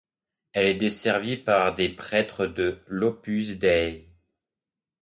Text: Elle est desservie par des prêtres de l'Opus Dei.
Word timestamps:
Elle 0.53 0.65
est 0.65 0.73
desservie 0.73 1.37
par 1.37 1.75
des 1.75 1.87
prêtres 1.87 2.47
de 2.47 2.81
l'Opus 2.87 3.59
Dei. 3.59 4.09